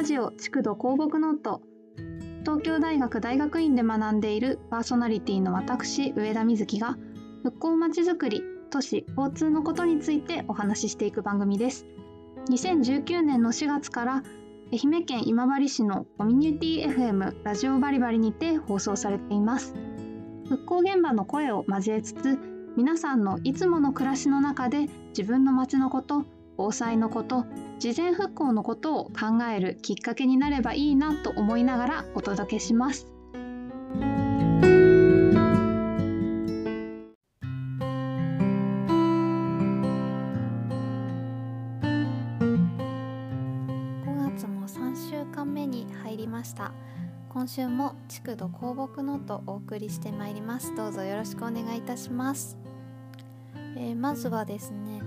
[0.00, 1.60] ラジオ築土構木ノート。
[2.40, 6.96] 東京大学大学院で学んでいるパーソナリティの私上田瑞希が
[7.42, 11.84] 復興まちづくり都市交通のことについてお話ししていく番組です。
[12.48, 14.22] 2019年の4月から
[14.72, 19.74] 愛媛県今治市のコミュニティ FM ラジオバリバリにて放送されています。
[20.48, 22.38] 復興現場の声を交えつつ
[22.74, 26.24] 皆さんのいつもの暮らしの中で自分の街のこと
[26.60, 27.46] 防災のこと
[27.78, 33.06] 事前復興のことを考えるきっかけになればいいなと思いながらお届けします。
[47.30, 50.74] 今週も築土鉱木ノートお送りしてまいります。
[50.76, 52.58] どうぞよろしくお願いいたします、
[53.76, 55.00] えー、まずはですね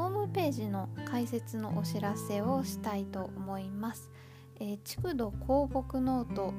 [0.00, 4.10] ホームページの開設のお知らせをしたいと思います。
[4.58, 6.54] えー、築土構木ノート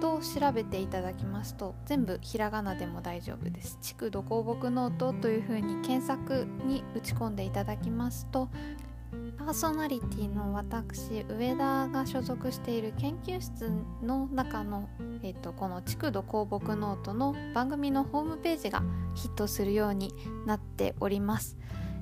[0.00, 3.76] と調べていただきますと全部ひらがなでも大丈夫です。
[3.82, 8.48] 築土構木ノートというふうに検索に打ち込んでいただきますと
[9.36, 13.70] パーソナリティの私上田が所属している研究室
[14.02, 14.88] の中の、
[15.22, 18.82] えーと、とこの築土構木ノートの番組のホームページが
[19.14, 20.14] ヒットするように
[20.46, 21.58] なっております。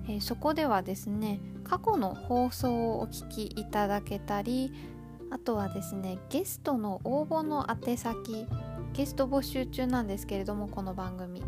[0.06, 4.72] えー、そこではですね過去の放送をお聞きいただけたり
[5.30, 8.46] あとはですねゲストの応募の宛先
[8.92, 11.42] ゲスト募集中なんですけれどもこの番組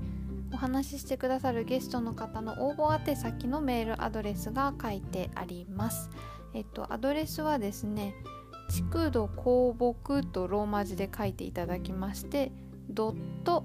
[0.53, 6.09] お話ししてくださるゲストの方の応募宛先のメールアドレスが書いてあります。
[6.55, 8.15] えっとアドレスはですね
[8.71, 12.53] 築土鉱木とローマ字で書いていただきまして
[12.89, 13.65] ドット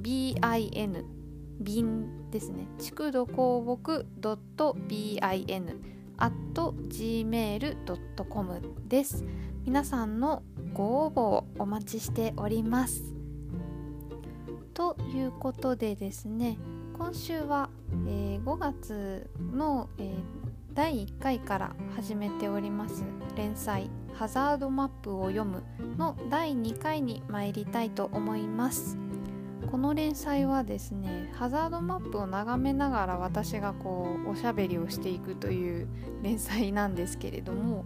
[0.00, 1.13] bin
[1.60, 2.66] 便ですね。
[2.78, 5.80] 築土鉱木 .bin
[6.18, 6.32] at
[6.88, 9.24] gmail.com です。
[9.64, 13.14] 皆さんのご応募をお待ちしております。
[14.74, 16.58] ということでですね
[16.98, 17.70] 今週は、
[18.08, 20.14] えー、5月の、えー、
[20.74, 23.04] 第1回から始めております
[23.36, 25.62] 連載「ハザードマップを読む」
[25.96, 29.03] の第2回に参りたいと思います。
[29.70, 35.88] この連載はですねハザードマップを眺めながら私がこうおしゃべりをしていくという
[36.22, 37.84] 連載なんですけれども、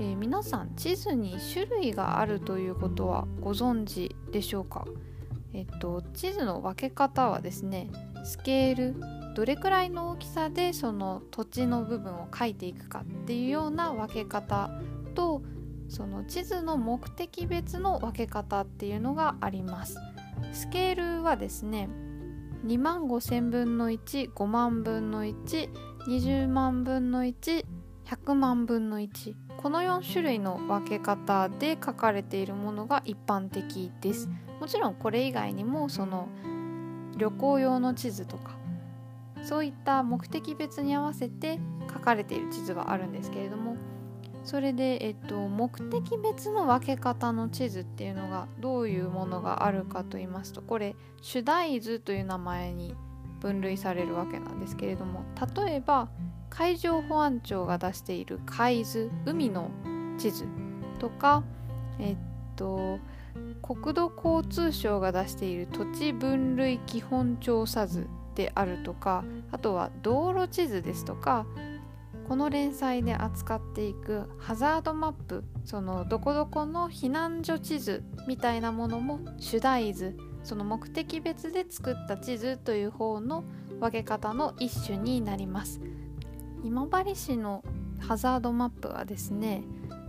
[0.00, 4.86] えー、皆さん地図に種類があるということはご存知でしょうか？
[5.52, 7.90] えっと地図の分け方はですね
[8.24, 8.94] スケール
[9.34, 14.70] どれくらいの大きさでその土地の部分を書いていくかっていうような分け方
[15.14, 15.42] と
[15.88, 19.96] その地図の目的別の分け方っていうのがあります。
[20.52, 21.88] スケールはですね
[22.66, 27.64] 2万5000分の15万分の120万分の1100
[28.34, 34.28] 万分の1この4種類の分け方で書かれているものが一般的です。
[34.60, 36.28] もちろんこれ以外にもその
[37.16, 38.56] 旅行用の地図とか
[39.42, 41.58] そういった目的別に合わせて
[41.92, 43.69] 書かれている地図はあるんですけれども
[44.44, 52.94] それで、えっと、目的別の分け方の地図っていうのがどういうものがあるかと言いますとこれ主題図という名前に
[53.40, 55.24] 分類されるわけなんですけれども
[55.56, 56.08] 例えば
[56.48, 59.70] 海上保安庁が出している海図海の
[60.18, 60.46] 地図
[60.98, 61.44] とか
[61.98, 62.16] えっ
[62.56, 62.98] と
[63.62, 71.46] 国土交通省が出している土地分類基本調査図であるとかあとは道路地図ですとか
[72.30, 83.42] この連載で扱っていくハザードマップそのどこどこの避難所地図みたいなものも主題図その目的別で作った地図という方の
[83.80, 85.80] 分け方の一種になります。
[86.62, 87.64] 今治市の
[87.98, 89.64] ハザードマップはですね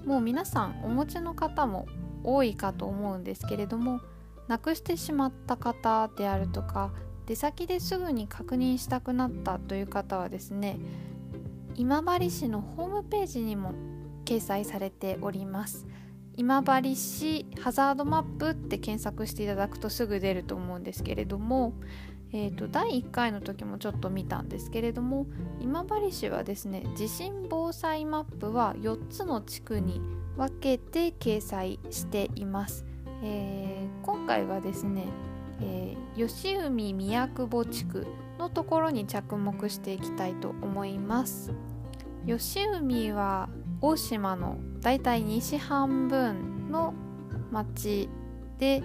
[0.06, 1.88] もう皆さんお持ちの方も
[2.24, 4.00] 多いかと思うんですけれども
[4.48, 6.92] なくしてしまった方であるとか
[7.26, 10.78] 出先ですぐに確認したくなったという方はですね
[11.76, 13.74] 今治市のホームページにも
[14.26, 15.88] 掲載されております。
[16.38, 21.74] 今治市ハザードマップって検索していただくとすぐ出ると思うんですけれども、
[22.34, 25.28] えーと、第1回の時もちょっと見たんですけれども
[25.60, 30.02] 今治市はですね地震防災マップは4つの地区に
[30.38, 32.86] 分けて掲載しています、
[33.24, 35.06] えー、今回はですね、
[35.60, 38.08] えー、吉海宮久保地区
[38.42, 41.54] のところに着目していきたいと思います。
[42.26, 43.50] 吉海は
[43.82, 46.94] 大島のだいたい西半分の
[47.52, 48.10] 町
[48.58, 48.84] で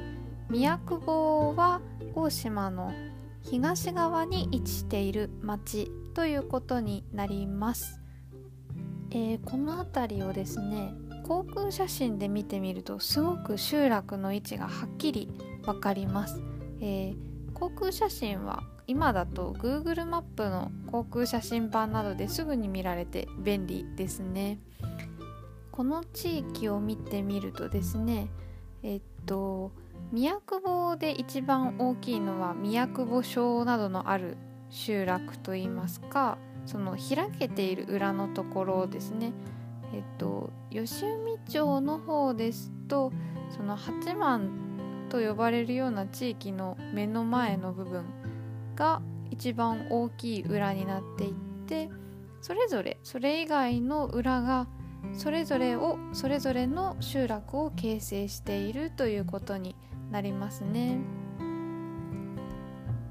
[0.49, 1.81] 宮久保は
[2.14, 2.93] 大島の
[3.43, 8.00] 東側に位置している町ということになります、
[9.11, 10.93] えー、この辺りをですね
[11.26, 15.29] 航空写真で見てみるとすごく集落の位置がはっきり
[15.62, 16.41] 分かります、
[16.81, 17.17] えー、
[17.53, 24.59] 航空写真は今だと Google マップの航空写真版などですぐに見られて便利ですね。
[25.73, 28.29] この地域を見てみるとですね
[28.83, 29.73] えっと
[30.11, 34.38] 宮久保で一番大きいのは宮久保省などのある
[34.71, 39.32] 集落といいますかその開けている裏のところですね。
[39.93, 43.12] えっと吉海町の方ですと
[43.50, 48.05] その八幡と呼ばれるような地域の目の前の部分
[48.76, 51.32] が一番大きい裏になっていっ
[51.67, 51.90] て
[52.40, 54.69] それぞれそれ以外の裏が
[55.14, 59.75] それぞれをそれぞれの集落を形成しているということに
[60.11, 61.00] なりますね。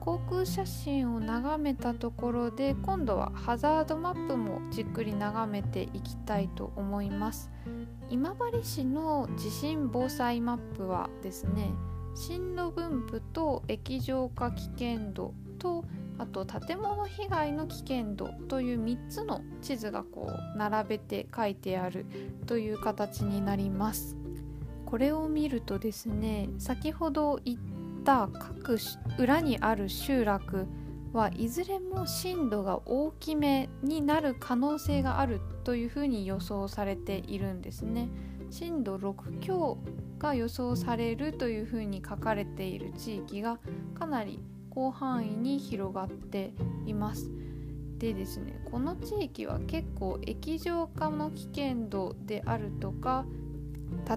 [0.05, 7.49] 航空写真を眺めたところで今度はハザードマップもじっくり眺めていきたいと思います
[8.11, 11.73] 今治市の地震防災マップはですね
[12.13, 15.85] 震度分布と液状化危険度と
[16.17, 22.05] あと建物被害の危険度という3つの地図がこう並べて書いてある
[22.45, 24.15] という形になります
[24.85, 27.57] これを見るとですね先ほど言っ
[28.05, 28.77] た各
[29.17, 30.67] 裏にある集落
[31.11, 38.09] はいずれも震度が大きめになる可能性があるというふうに予想されているんですね。
[38.49, 39.77] 震度6強
[40.19, 43.59] が予想されるというふうに書かれている地域が
[43.97, 44.39] かなり
[44.75, 46.53] 広範囲に広がって
[46.85, 47.31] います。
[47.97, 53.25] でですねこの地域は結構液状化の危険度であるとか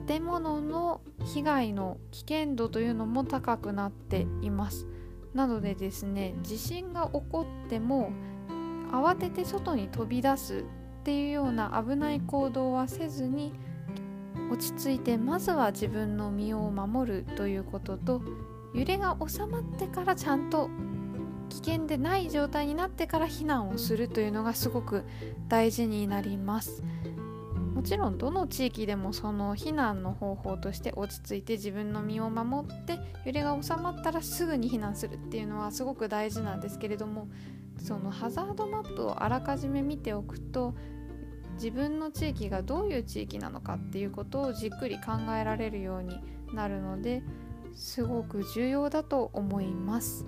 [0.06, 4.86] 建物の被害の危険度というのも高くなっています
[5.32, 8.10] なのでですね地震が起こっても
[8.90, 10.64] 慌てて外に飛び出す
[11.00, 13.52] っていうような危ない行動はせずに
[14.50, 18.22] 落ち着いてまずは自分の身を守るということと
[18.74, 20.68] 揺れが収まってからちゃんと
[21.48, 25.04] 危険でない状態になってから避難をするというのがすごく
[25.48, 26.82] 大事になります。
[27.78, 37.28] もちろんどの地域でもその避難の方法として落ち着いて自分の身を守って揺れが収まったらすぐに避難するっていうのはすごく大事なんですけれども
[37.80, 40.74] そのハザードマップをあらかじめ見ておくと
[41.54, 46.20] 自分の地域がどういう地域なのかっていうことをじっくり考えられるように
[46.52, 47.22] なるので
[47.78, 50.26] すごく重要だと思います。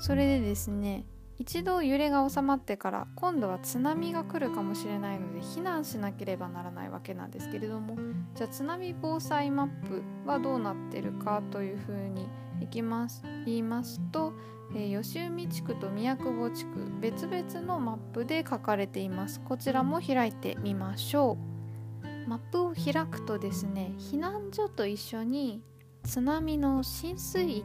[0.00, 1.06] それでですね
[1.38, 7.96] 一度揺れが収まってから今度は津波が来るかもしれないので避難しなければならないわけなんですけれども
[8.34, 12.28] じゃあ津波防災マップはどうなってるかというふうに
[12.60, 13.22] いきます。
[13.46, 14.34] 言いますと、
[14.74, 19.40] えー、吉海地区と宮久保地区別々のマップで書かれています。
[19.40, 21.38] こちらも開いてみましょ
[22.26, 22.28] う。
[22.28, 25.62] マップを開くとですね避難所と一緒に
[26.02, 27.64] 津波の浸水域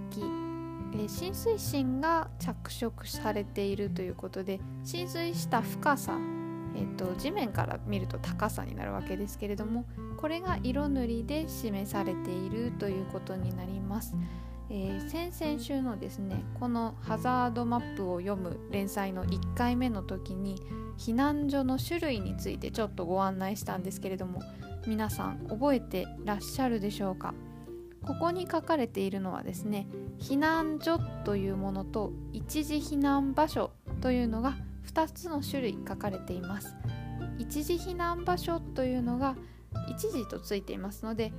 [1.04, 6.18] え浸水深が着色されているということで浸水した深さ、
[6.76, 9.86] えーと、地面から見ると高さになるわけですけれども
[10.18, 14.16] これが色塗りで示されているということになります。
[14.68, 20.56] えー、先々週のですねこのハザードマップを読む連載の1回目の時に
[20.98, 24.42] 避難所の種類についてちょっとご案内したんですけれども
[24.88, 27.36] 皆さん覚えてらっしゃるでしょうか？
[28.06, 29.88] ここに書かれているのはですね
[30.20, 33.72] 避難所というものと一時避難場所
[34.02, 34.56] というのが
[34.88, 36.76] 2つの種類書かれています。
[37.38, 39.36] 一時避難場所というのが
[39.90, 41.34] 一時とついていますので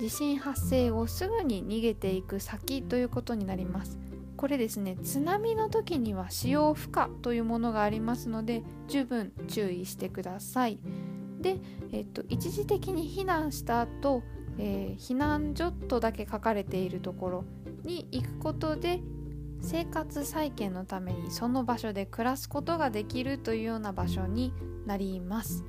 [0.00, 3.98] 地震発生後すぐに逃げていく先ということになります。
[4.36, 10.78] これですね津波の時には使用不可というものがありますので十分注意してください。
[11.40, 11.56] で、
[11.92, 14.22] えっと、一時的に避難した後
[14.58, 17.44] えー、避難所とだけ書かれているところ
[17.84, 19.00] に行くことで
[19.60, 24.52] 生活再建のためにその場所で暮らすことができるというような場所に
[24.86, 25.64] なります。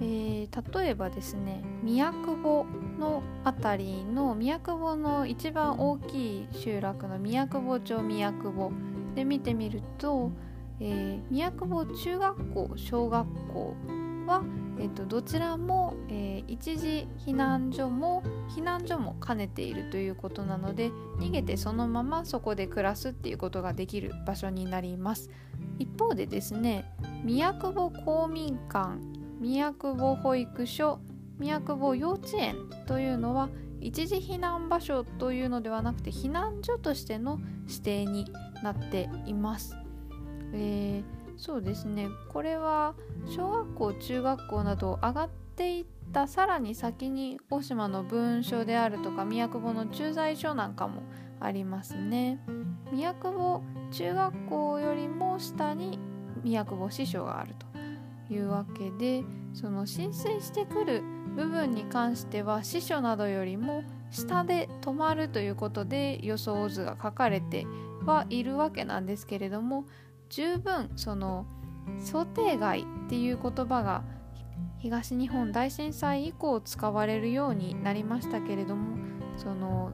[0.00, 2.66] えー、例えばですね宮久保
[2.98, 8.72] の辺りの宮久保の一番大きい集落の宮久保町宮久保
[9.14, 10.32] で見てみると、
[10.80, 13.76] えー、宮久保中学校小学校
[14.26, 14.42] は、
[14.78, 25.30] えーと、どちらも、えー、一時避難所も避難所も兼ねているということなので逃げてそのままそこで暮らすっていうことができる場所になります
[25.78, 26.90] 一方でですね
[27.22, 28.98] 宮久保公民館
[29.40, 31.00] 宮久保保育所
[31.38, 33.50] 宮久保幼稚園というのは
[33.80, 38.26] 一時避難場所というのではなくて避難所としての指定に
[38.62, 39.76] なっています。
[40.54, 42.08] えーそうですね。
[42.28, 42.94] これは
[43.26, 51.02] 小学校中学校など上がっていったさらに先に大島の文書であるとか宮久保の駐在所なんかも
[51.40, 52.38] ありますね。
[52.92, 55.98] 宮久保中学校よりも下に
[56.44, 57.56] 宮久保支所がある
[58.28, 61.02] というわけでその浸水してくる
[61.34, 63.82] 部分に関しては司書などよりも
[64.12, 67.66] 下で止まるということで予想図が書かれて
[68.04, 69.86] はいるわけなんですけれども
[70.32, 71.46] 十分その
[71.98, 74.02] 想定外っていう言葉が
[74.78, 78.96] 東日本大震災以降使われるようになりましたけれども
[79.36, 79.92] その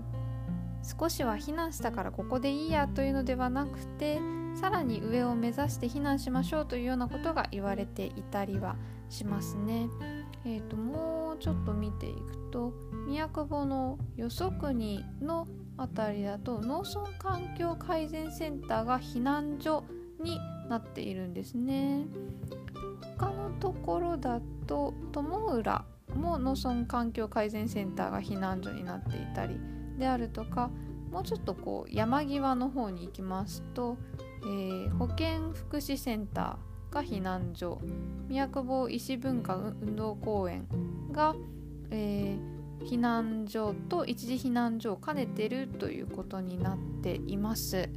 [0.83, 4.21] 少しは避難したからここでいいやというのではなくて
[4.55, 8.77] さらに上を目指して避難しましょうというようなことが言われていたりは
[9.09, 9.89] しますね。
[10.45, 12.73] えーと、もうちょっと見ていくと
[13.07, 19.85] 宮久保のよそ国の辺りだと農村環境改善センターが避難所
[20.21, 22.07] になっているんですね。
[23.19, 25.85] 他のところだと友浦
[26.15, 29.59] も農村環境改善センターが避難所になっていたり
[29.99, 30.71] であるとか
[31.11, 33.97] もうちょっとこう山際の方に行きますと、
[34.43, 37.81] えー、保健福祉センターが避難所
[38.29, 40.67] 宮久保石文化運動公園
[41.13, 41.35] が、
[41.91, 47.89] えー、避難所と一時避難所を兼ねてるということになっています。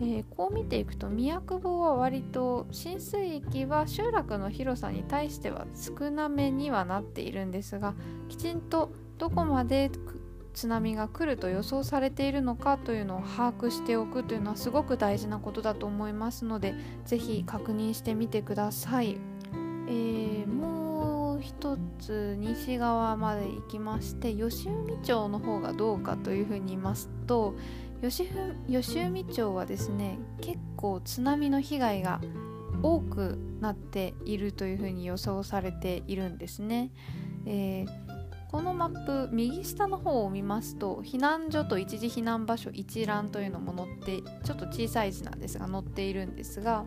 [0.00, 7.94] えー、こう見ていくと宮久保は割と浸水域は集落の広さに対しては少なめにはなっているんですが
[8.28, 9.90] きちんとどこまで
[10.54, 16.74] 津波が来ると予想されているのかというのを把握しておくというのはすごく大事なことだと思いますので
[17.04, 19.18] 是非確認してみてください。
[19.88, 27.54] えー、もう一つ西側まで行きまして吉海町の方がどうかというふうに言いますと
[28.00, 28.28] 吉
[29.00, 32.20] 海町はですね結構津波の被害が
[32.82, 36.92] 多くなっているというふうに予想されているんですね。
[37.44, 37.88] えー、
[38.50, 46.84] このマップ右下の方を見ますと避難所と一時避難場所一覧というのも載ってちょっと小さい字なんですが載っているんですが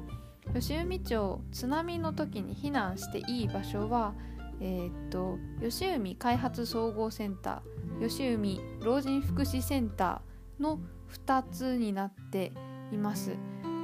[0.53, 4.13] 吉海町津波の時に避難していい場所は、
[4.59, 10.79] えー、っと吉海開発総合センター吉海老人福祉センターの
[11.11, 12.51] 2つになって
[12.91, 13.35] います。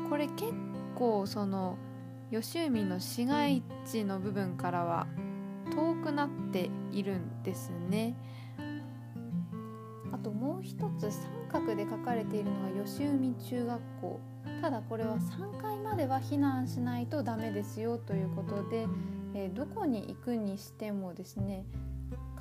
[0.10, 0.54] これ結
[0.96, 1.78] 構その
[2.32, 5.08] 吉海の市街地の部分からは
[5.72, 8.16] 遠くなっているんですね。
[10.12, 14.20] あともう一つ三角で書かれているのが吉海中学校。
[14.62, 18.88] ただこれは3階までは避難しないとダメですよということで、
[19.34, 21.66] えー、どこに行くにしてもですね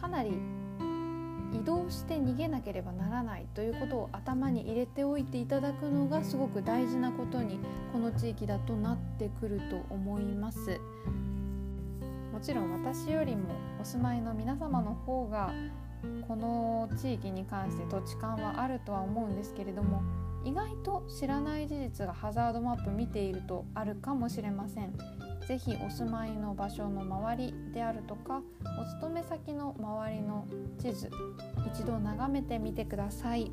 [0.00, 0.32] かなり
[1.60, 7.58] 移動して逃げなければならないということを頭に入れておいていただくのがすごく大事なことに
[7.92, 10.80] この地域だとなってくると思います。
[12.32, 15.50] もちろん私よりもお住まいの皆様の方が
[16.28, 20.02] この地域に関して土地勘はあるとは思うんですけれども
[20.44, 24.92] 意外と知らない事実がハザードマップ見ているとあるかもしれません。
[25.46, 28.42] ぜひお住まいの場所の周りであるとか
[28.80, 30.44] お勤め先の周りの
[30.86, 31.10] 地図
[31.66, 33.50] 一度眺めてみてください。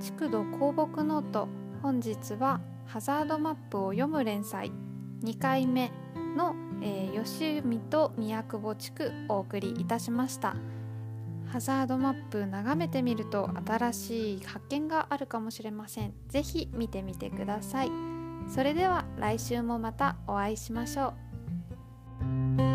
[0.00, 1.48] 築土構木ノート
[1.82, 4.72] 本日はハザードマップを読む連載
[5.22, 5.92] 2回目
[6.36, 10.56] の、えー、吉海と宮久保地区お送りいたしました。
[11.54, 16.12] ハザードマップ眺めてみると新しい発見があるかもしれません。
[16.28, 17.92] 是非見てみてください。
[18.48, 21.14] それでは来週もまたお会いしましょ
[22.20, 22.73] う。